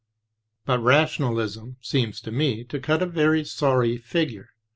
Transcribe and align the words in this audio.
But 0.65 0.79
Rationalism 0.79 1.77
seems 1.79 2.19
to 2.21 2.31
me 2.31 2.63
to 2.63 2.79
cut 2.79 3.03
a 3.03 3.05
very 3.05 3.45
sorry 3.45 3.99
figure. 3.99 4.49